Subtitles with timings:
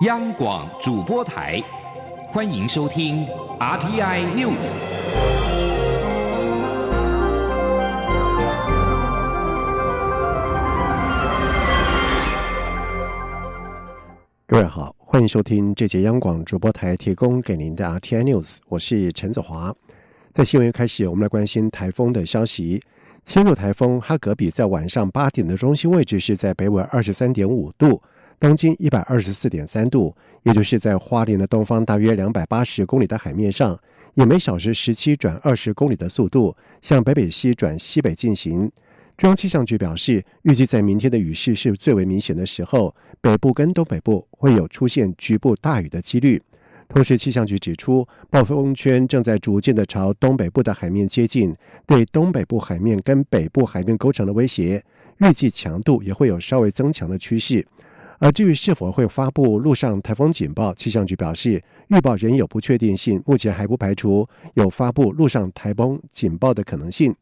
[0.00, 1.62] 央广主播台，
[2.26, 3.24] 欢迎收听
[3.60, 4.72] RTI News。
[14.48, 19.72] 各位好，欢迎收听这节央广主播台提供给您的 RTI News，我是陈子华。
[20.32, 22.82] 在新闻开始，我们来关心台风的消息。
[23.22, 28.02] 侵入台风哈格比在晚上八点的中心位置是在北纬二十三点五度，
[28.40, 33.78] 东经一百二十四点三度，也就是在花莲的东方大约两百八十公里的海面上，
[34.14, 38.70] 以每小时十七转二十公里的速度向北北西转西北进行。
[39.16, 46.42] 中央气象局表示，预计在明天的雨势是最为明显的时候，北部跟东北部会有出现局部大雨的几率。
[46.88, 51.54] 同时，气象局指出，暴风圈正在逐渐的朝东北部的海面接近，
[51.86, 54.84] 对东北部海面跟北部海面构成的威胁，
[55.18, 57.66] 预计强度也会有稍微增强的趋势。
[58.24, 67.14] 而至于是否会发布陆上台风警报，气象局表示，预报仍有不确定性，目前还不排除有发布陆上台风警报的可能性。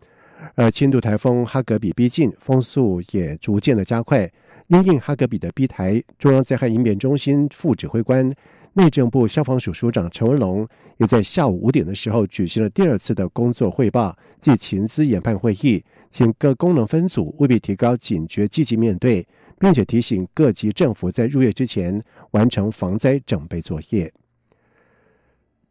[0.54, 4.30] 而轻度台风哈格比逼近，风速也逐渐的加快。
[4.68, 8.32] 因应哈格比的逼台，中央灾害应变中心副指挥官。
[8.74, 10.66] 内政部消防署署长陈文龙
[10.98, 19.26] 也在下午五点的时候举行了第二次的工作汇报暨情资研判会议，请各功能分组务必提高警觉，积极面对，
[19.62, 24.12] 并且提醒各级政府在入夜之前完成防灾准备作业。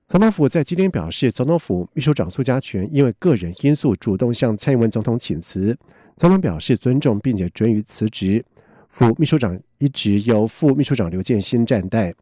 [0.07, 5.77] 总统府在今天表示，总统府秘书长苏家全因为个人因素主动向蔡英文总统请辞，
[6.15, 8.41] 总统表示尊重，并且准予辞职。
[8.87, 12.13] 副秘书长一职由副秘书长刘建新暂代。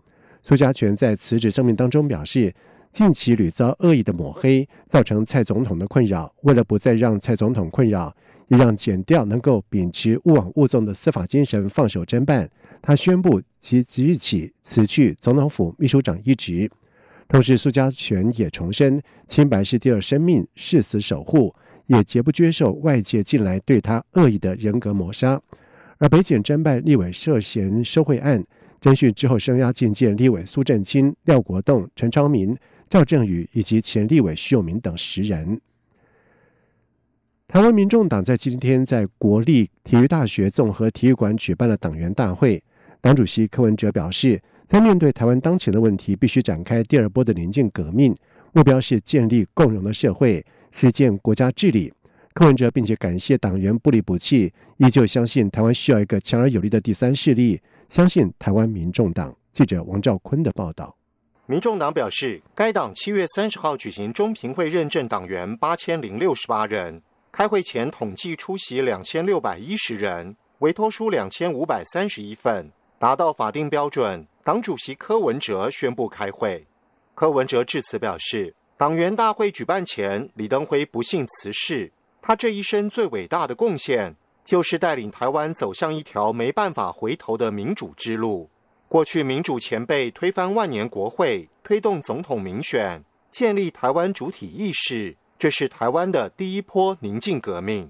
[0.41, 2.51] 苏家全在辞职声明当中表示，
[2.89, 6.33] 近期屡遭恶意的抹黑，造成蔡总统的困扰。
[6.41, 8.15] 为了不再让蔡总统困扰，
[8.49, 12.49] 也让检调能够秉持勿往勿纵的司法精神，放手侦办，
[12.81, 16.69] 他宣布其即日起辞去总统府秘书长一职。
[17.27, 21.53] 同时，苏家全也重申，清白是第二生命，誓死守护，
[21.85, 25.39] 也绝不接受外界近来对他恶意的人格抹杀。
[25.99, 28.43] 而北检侦办立委涉嫌收贿案。
[28.81, 32.57] 侦讯之后，声押进见立委苏振清、廖国栋、陈昌明、
[32.89, 35.59] 赵正宇以及前立委徐永明等十人。
[37.51, 42.63] 台湾民众党在今天在国立体育大学综合体育馆举办了党员大会，
[43.01, 48.15] 党主席柯文哲表示，在面对台湾当前的问题，必须展开第二波的临近革命，
[48.53, 51.91] 目标是建立共荣的社会，实践国家治理。
[52.35, 57.59] 柯文哲并且感谢党员不离不弃，依旧相信台湾需要一个强而有力的第三势力。
[57.89, 60.95] 相信台湾民众党记者王兆坤的报道。
[61.47, 74.27] 民众党表示，该党七月三十号举行中评会认证党员八千零六十八人，开会前统计出席两千六百一十人，委托书两千五百三十一份，达到法定标准。
[74.43, 76.65] 党主席柯文哲宣布开会。
[77.13, 81.91] 柯文哲致辞表示，党员大会举办前，李登辉不幸辞世，
[82.21, 84.15] 他这一生最伟大的贡献。
[84.45, 88.49] 就是带领台湾走向一条没办法回头的民主之路。
[88.87, 97.89] 过去民主前辈推翻万年国会，推动总统民选，建立台湾主体意识，这是台湾的第一波宁静革命。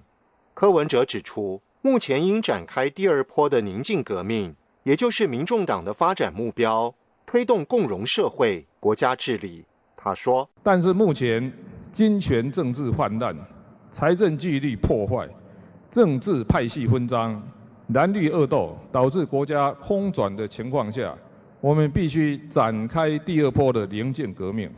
[0.54, 6.94] 柯文哲指出，目前应展开第二波的宁静革命，也就是民众党的发展目标，
[7.26, 9.66] 推动共荣社会、国家治理。
[9.98, 11.52] 他说：“但是目前
[11.92, 13.36] 金权政治泛滥，
[13.92, 15.28] 财政纪律破坏。”
[15.90, 17.42] 政治派系分赃、
[17.96, 21.18] 蓝绿恶斗，导致国家空转的情况下，
[21.62, 24.72] 我们必须展开第二波的零建革命。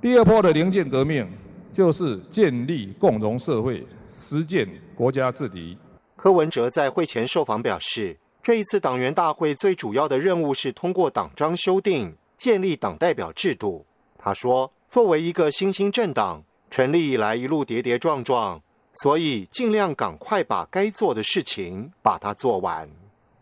[0.00, 1.28] 第二波的零建革命，
[1.72, 5.76] 就是建立共荣社会，实践国家治理。
[6.16, 13.86] 柯文哲在会前受访表示，这一次党员大会最主要的任务是通过党章修订，建立党代表制度。
[14.18, 18.60] 他说，作为一个新兴政党，成立以来一路跌跌撞撞。
[18.92, 22.90] 所以，尽量赶快把该做的事情把它做完。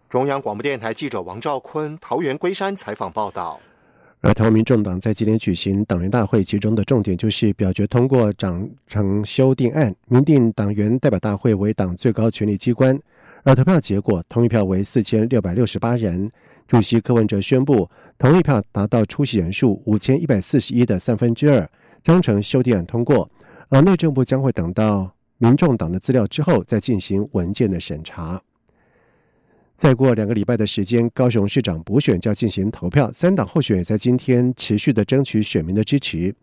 [0.08, 3.58] 中央广播电台记者王兆坤桃园龟山采访报道。
[4.20, 12.98] 而台湾民众党在今天举行党员大会，其中的重点就是表决通过长程修订案，明定党员代表大会为党最高权力机关。
[13.44, 16.30] 而投票结果，同意票为四千六百六十八人。
[16.66, 17.88] 主席柯文哲宣布，
[18.18, 21.70] 同意票达到出席人数五千一百四十一的三分之二，
[22.02, 23.30] 章程修订案通过。
[23.68, 25.14] 而内政部将会等到。
[25.40, 28.42] 民众党的资料之后，再进行文件的审查。
[29.78, 33.08] 再过两个礼拜的时间，高雄市长补选就要进行投票。
[33.12, 36.34] 三党候选在今天持续的争取选民的支持。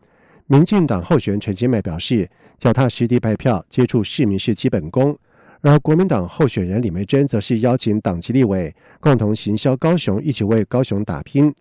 [0.47, 5.13] 民进党候选人陈金麦表示，脚踏实地拜票，接触市民是基本功。
[5.59, 11.53] 而国民党候选人李梅珍则是邀请党籍立委共同行销高雄，一起为高雄打拼。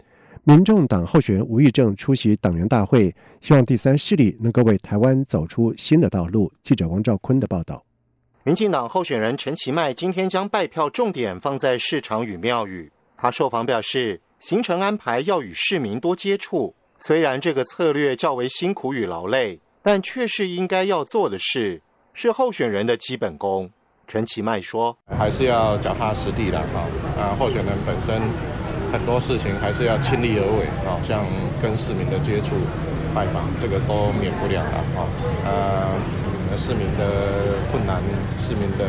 [0.45, 6.53] 民众党候选人吴益政出席党员大会，希望第三势力能够为台湾走出新的道路。
[6.63, 7.84] 记者王兆坤的报道。
[8.47, 12.93] 民进党候选人陈其迈今天将拜票重点放在市场与庙宇。
[13.17, 21.81] 他受访表示，行程安排要与市民多接触，虽然这个策略较为辛苦与劳累，但却是应该要做的事，
[22.13, 23.71] 是候选人的基本功。
[24.07, 26.85] 陈其迈说：“还是要脚踏实地的哈，
[27.19, 28.21] 啊，候选人本身。”
[28.93, 31.25] 很多事情还是要亲力而为啊，像
[31.61, 32.55] 跟市民的接触、
[33.15, 35.09] 拜访，这个都免不了的啊。
[35.45, 35.99] 呃，
[36.57, 38.03] 市民的困难、
[38.41, 38.87] 市民的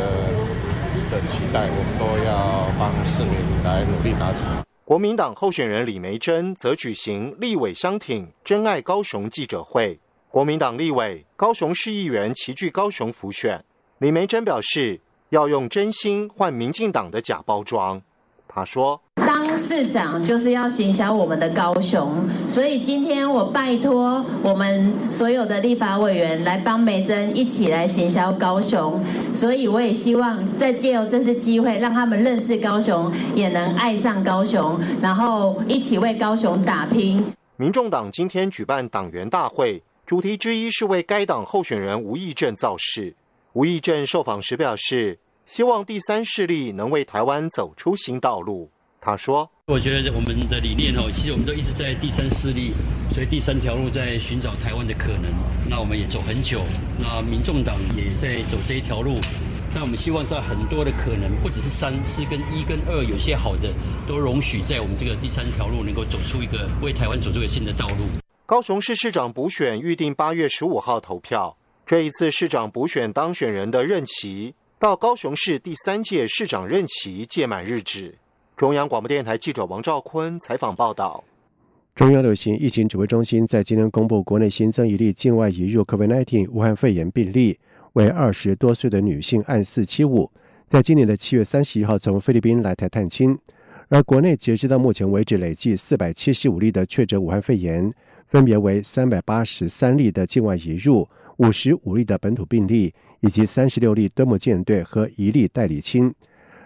[1.12, 3.34] 的期待，我们都要帮市民
[3.64, 4.64] 来努力达成。
[4.84, 13.64] 国民党候选人李梅珍则举行立委相挺真爱高雄记者会，国民党立委、高雄市议员齐聚高雄辅选。
[13.98, 18.02] 李梅珍表示，要用真心换民进党的假包装。
[18.48, 19.02] 他说。
[19.16, 22.12] 当市长就是要行销我们的高雄，
[22.50, 29.02] 所以今天我拜托我们所有的立法委员来帮梅珍一起来行销高雄，
[29.34, 37.26] 所以我也希望再借由这次机会，让他们认识高雄，也能爱上高雄，然后一起为高雄打拼。
[37.58, 43.16] 民众党今天举办党员大会，主题之一是为该党候选人吴益政造势。
[43.54, 48.70] 吴益政受访时表示，希望第三势力能为台湾走出新道路。
[49.06, 52.74] 他说：“我觉得我们的理念哦，其实我们都一直在第三势力，
[53.14, 55.32] 所以第三条路在寻找台湾的可能。
[55.70, 56.64] 那我们也走很久，
[56.98, 59.20] 那民众党也在走这一条路。
[59.76, 63.72] 那我们希望在很多的可能，不只是三，是跟一跟二有些好的，
[64.08, 68.08] 都容许在我们这个第三条路能够走出一个为台湾走出一个新的道路。”
[68.48, 71.56] 高雄市市长补选预定八月十五号投票。
[71.86, 78.18] 这一次市长补选当选人的任期到高雄市第三届市长任期届满日止。
[78.58, 81.22] 中央广播电台记者王兆坤采访报道：
[81.94, 87.60] 中央流行疫情指挥中心在今天公布，国内新增一例境外移入 COVID-19 武汉肺炎病例，
[87.94, 90.32] 为二十多岁的女性，按四七五，
[90.68, 93.38] 在今年的七月三十一号从菲律宾来台探亲。
[93.90, 97.94] 而国内截止到目前为止，累计四百七十五例的确诊武汉肺炎，
[98.30, 101.06] 分别为三百八十三例的境外移入，
[101.40, 106.16] 五十五例的本土病例，以及三十六例敦睦舰队和一例代理亲。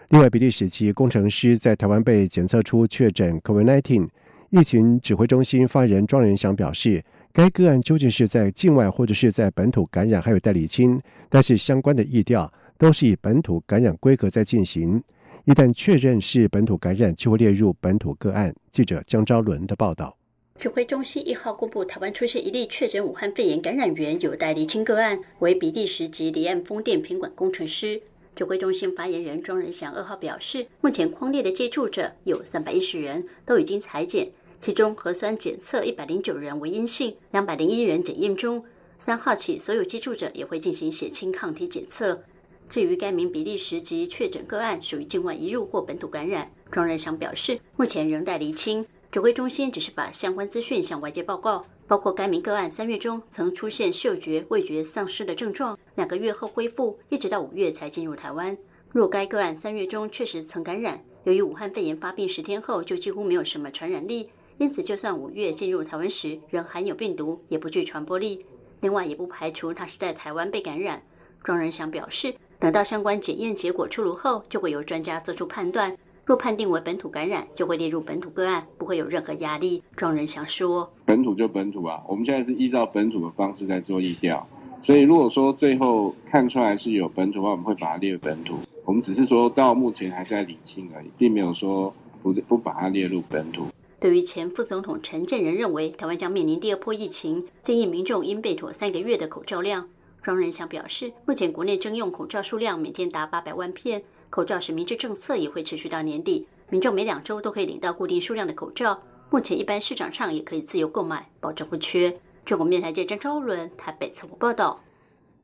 [0.10, 4.10] 另外，比利时籍工程师在台湾被检测出确诊 COVID-19，
[4.50, 15.00] 疫情指挥中心发言人庄仁祥表示，该个案究竟是在境外或者是在本土感染，还有待理清，但是相关的疫调都是以本土感染规格在进行。
[15.46, 18.52] 一旦确认是本土感染，就会列入本土个案。
[18.72, 20.18] 记者江昭伦的报道。
[20.56, 28.02] 指挥中心一号公布，台湾出现一例确诊武汉肺炎感染源，有待理清个案，为比利时籍离岸风电品管工程师。
[28.40, 34.32] 指挥中心发言人庄仁祥二号表示，目前框列的接触者有三百一十人，都已经裁剪，
[34.62, 38.64] 其中核酸检测一百零九人为阴性，两百零一人检验中。
[38.98, 42.24] 三号起，所有接触者也会进行血清抗体检测。
[42.70, 48.86] 至于该名比利时籍确诊个案属于境外移入或本土感染，庄仁祥表示，目前仍待厘清。
[49.12, 51.66] 指挥中心只是把相关资讯向外界报告。
[51.90, 58.56] 包括该名个案三月中曾出现嗅觉、味觉丧失的症状，两个月后恢复，一直到五月才进入台湾。
[58.92, 68.46] 若该个案三月中确实曾感染，由于武汉肺炎发病十天后就几乎没有什么传染力，因此就算五月进入台湾时仍含有病毒，也不具传播力。
[68.82, 71.02] 另外，也不排除他是在台湾被感染。
[71.44, 75.98] 庄仁祥表示，等到相关检验结果出炉后，就会由专家做出判断。
[76.30, 79.82] 若判定为本土感染，就会列入本土个案，不会有任何压力。
[79.96, 84.48] 庄仁祥说：“本土就本土啊，我们现在是依照本土的方式在做疫调，
[84.80, 88.60] 所以如果说最后看出来是有本土的话，我们会把它列入本土。
[88.86, 93.66] 我们只是说到目前还在理清而已，并没有说不不把它列入本土。”
[94.00, 99.90] 对于前副总统陈建仁认为台湾将面临第二波疫情，建议民众应备妥三个月的口罩量。
[100.22, 104.04] 庄仁祥表示，目前国内征用口罩数量每天达八百万片。
[104.30, 109.00] 口罩实名制政策也会持续到年底，民众每两周都可以领到固定数量的口罩。
[109.32, 112.16] 目前一般市场上也可以自由购买，保证不缺。
[112.46, 114.80] 中国面台记者张伦台北采访报道。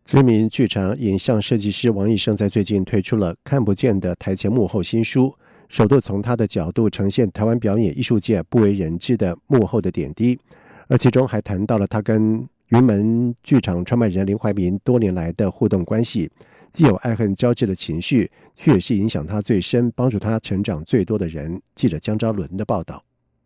[0.06, 5.34] 知名剧场影像设计师王医生在最近推出了《看不见的台前幕后》新书，
[5.68, 10.40] 首度从他的角度呈现台湾表演艺术界不为人知的幕后的点滴，
[10.88, 16.30] 而其中还谈到了他跟云门剧场创办人林怀民多年来的互动关系。
[16.72, 21.62] 既有爱恨交织的情绪，却也是影响他最深、帮助他成长最多的人。
[21.74, 23.04] 记者江昭伦的报道：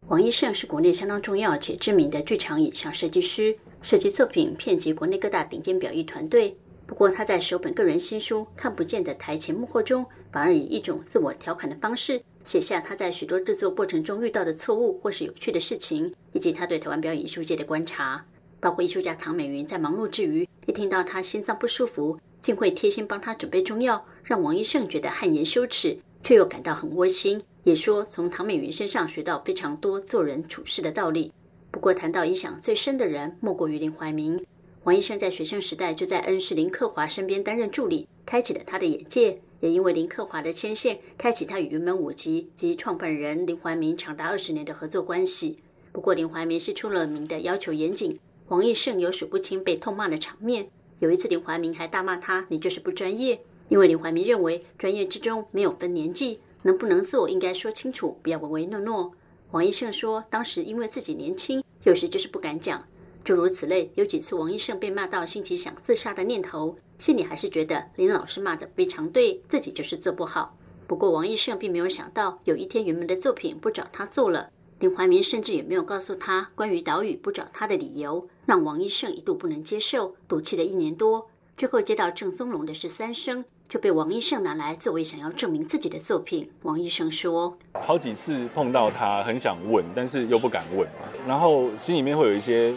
[0.07, 6.57] 王一胜是国内相当重要且知名的剧场影像设计师，设计作品遍及国内各大顶尖表艺团队。
[6.88, 18.25] 不过他在首本个人新书《看不见的台前幕后》中，反而以一种自我调侃的方式，写下他在许多制作过程中遇到的错误或是有趣的事情，以及他对台湾表演艺术界的观察。
[18.59, 27.41] 包括艺术家唐美云在忙碌之余，一听到他心脏不舒服，竟会贴心帮他准备中药，让王医生觉得汗颜羞耻，却又感到很窝心。
[27.63, 31.31] 也说从唐美云身上学到非常多做人处事的道理。
[31.72, 34.43] 不过谈到影响最深的人，莫过于林怀民。
[34.86, 39.39] 王医生在学生时代就在恩师林克华身边担任助理，开启了他的眼界。
[39.60, 45.58] 也因为林克华的牵线，开启他与云门舞集及创办人林怀民长达二十年的合作关系。
[45.91, 48.17] 不过林怀民是出了名的要求严谨，
[48.48, 50.69] 王医生有数不清被痛骂的场面。
[51.00, 59.12] 有一次林怀民还大骂他：“你就是不专业。”因为林怀民认为专业之中没有分年纪，能不能做应该说清楚，不要唯唯诺诺。
[59.51, 62.84] 王医生说，当时因为自己年轻，有时就是不敢讲。
[63.24, 70.58] 诸如此类，有几次王医生被骂到兴起想自杀的念头，心里还是觉得林老师骂的非常对，自己就是做不好。
[70.88, 81.29] 不过王医生并没有想到，有一天云门的作品不找他做了，林怀民甚至也没有告诉他关于岛屿不找他的理由，让王医生一度不能接受，赌气了一年多。
[81.57, 86.50] 之后接到郑松龙的十三声，就被王医生拿来作为想要证明自己的作品。
[86.62, 90.88] 王医生说，好几次碰到他，很想问，但是又不敢问，
[91.27, 92.74] 然后心里面会有一些。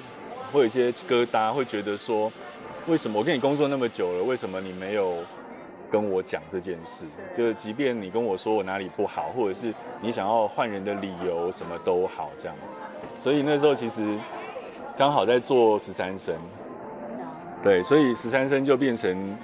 [0.52, 2.30] 会有一些疙瘩，会觉得说，
[2.87, 5.16] 为什么我跟你工作那么久了，为什么你没有
[5.92, 7.04] 跟我讲这件事？
[7.37, 12.56] 就是即便你跟我说我哪里不好，或者是你想要换人的理由，什么都好，这样。
[13.18, 14.16] 所以那时候其实
[14.96, 16.34] 刚好在做十三生，
[17.62, 19.37] 对，所以十三生就变成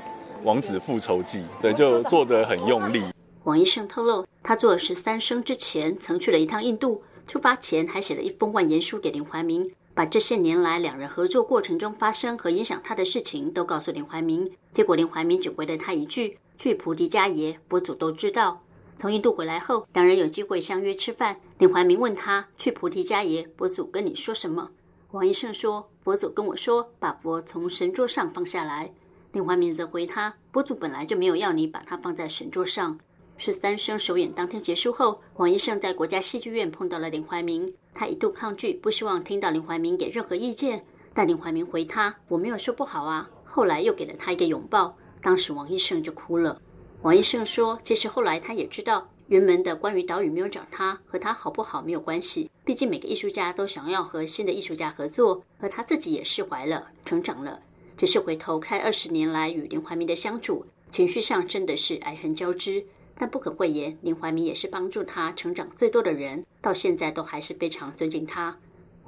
[0.42, 3.04] 王子复仇记，对，就做得很用力。
[3.44, 9.70] 王医生透露，他做十三生之前，曾去了一趟印度，出发前还写了一封万言书给林怀民。
[9.98, 18.62] 把这些年来两人合作过程中发生和影响他的事情都告诉林怀民，结果林怀民只回了他一句：“去菩提迦耶，佛祖都知道。”
[18.96, 21.40] 从印度回来后，两人有机会相约吃饭。
[21.58, 24.70] 林怀民问他：“去菩提迦耶，佛祖跟你说什么？”
[25.10, 28.92] 王医生说：“佛祖跟我说，把佛从神桌上放下来。”
[29.34, 33.00] 林怀民则回他：“佛祖本来就没有要你把它放在神桌上。”
[33.40, 37.72] 十三生首演当天结束后，王医生在国家戏剧院碰到了林怀民。
[37.94, 40.84] 他一度抗拒，不希望听到林怀民给任何意见。
[41.14, 44.92] 但林怀民回他：“我没有说不好啊。”后来又给了他一个拥抱，
[45.22, 46.60] 当时王医生就哭了。
[47.02, 52.50] 王医生说：“其实后来他也知道，原门的关于岛屿没有找他，和他好不好没有关系。
[52.64, 57.60] 毕竟每个艺术家都想要和新的艺术家合作，而他自己也释怀了，成长了。
[57.96, 62.84] 只是回头看二十年来与林怀民的相处，情绪上真的是爱恨交织。”
[63.18, 68.56] 但不可讳言，林怀民也是帮助他成长最多的人，到现在都还是非常尊敬他。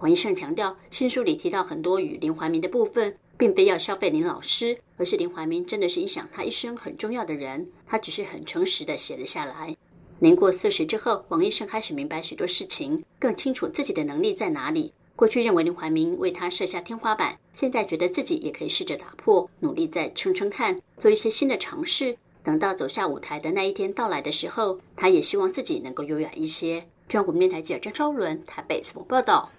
[0.01, 9.77] 王医生强调，新书里提到很多与林怀民的部分，并非要消费林老师，而是林怀民真的是影响他一生很重要的人，他只是很诚实的写了下来。
[10.19, 14.93] 年过四十之后，王医生开始明白许多事情，更清楚自己的能力在哪里。
[15.15, 22.17] 过去认为林怀民为他设下天花板，现在觉得自己也可以试着打破，努力再撑撑看，做一些新的尝试。
[22.43, 26.85] 等到走下舞台的那一天到来的时候，他也希望自己能够优雅一些。
[27.07, 29.51] 中央国电台记者张超伦台北采访报道。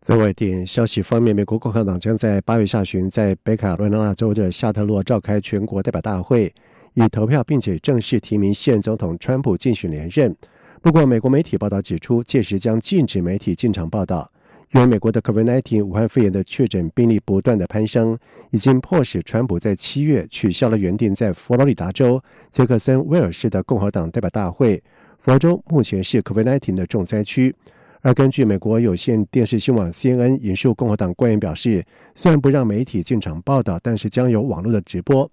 [0.00, 6.54] 在外电消息方面，美国共和党将在八月下旬在北卡罗来纳州的夏特洛召开全国代表大会，
[6.94, 10.34] 以投票并且正式提名现总统川普竞选连任。
[10.80, 14.30] 不过，美国媒体报道指出，届时将禁止媒体进场报道。
[14.72, 18.16] 因为美国的 COVID-19 武汉肺炎的确诊病例不断的攀升，
[18.50, 24.80] 已经迫使川普在七月取消了原定在佛罗里达州杰克森威尔士的共和党代表大会。
[25.18, 27.54] 佛州目前是 COVID-19 的重灾区。
[28.02, 31.84] 而根据美国有线电视新闻网 CNN 引述共和党官员表示，
[32.14, 35.30] 虽然不让媒体进场报道，但是将有网络的直播。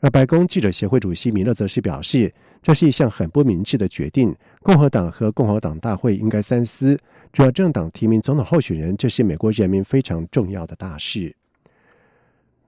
[0.00, 4.34] 而白宫记者协会主席米勒则是表示，这是一项很不明智的决定。
[4.62, 6.98] 共和党和共和党大会应该三思。
[7.32, 11.36] 主要政党提名总统候选人，这是美国人民非常重要的大事。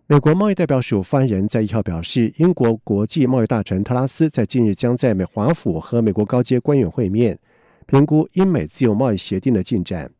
[0.06, 7.38] 美国贸易代表署发言人在一号表示，英国国际贸易大臣特拉斯在近日将在美华府和美国高阶官员会面，
[7.86, 10.10] 评估英美自由贸易协定的进展。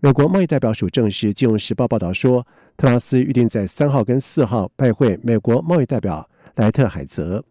[0.00, 6.28] 美国贸易代表署证实，《金融时报》报道说，特拉斯预定在三号跟四号拜会美国贸易代表。
[6.60, 7.42] 莱特海泽，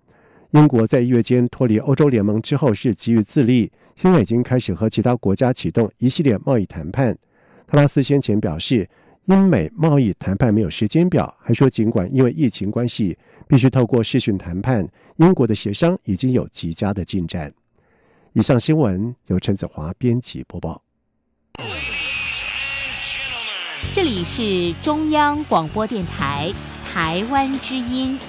[0.52, 7.18] 英国在一月间脱离欧洲联盟之后是急于自立，现在已经开始和其他国家启动一系列贸易谈判。
[7.66, 8.88] 特拉斯先前表示，
[9.26, 14.88] 英美贸易谈判没有时间表，还说尽管因为疫情关系必须透过视讯谈判，
[15.18, 17.52] 英国的协商已经有极佳的进展。
[18.34, 20.84] 以上新闻由陈子华编辑播报。
[23.92, 26.54] 这里是中央广播电台
[26.86, 28.20] 台湾之音。